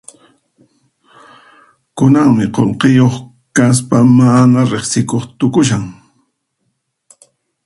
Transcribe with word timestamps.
Kunanmi 1.97 2.45
qullqiyuq 2.55 3.15
kaspa 3.55 3.97
mana 4.17 4.61
riqsikuq 4.71 5.23
tukushan. 5.39 5.83